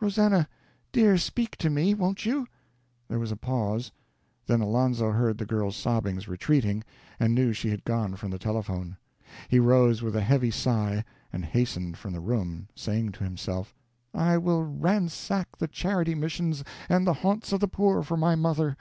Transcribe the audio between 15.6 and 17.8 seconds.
charity missions and the haunts of the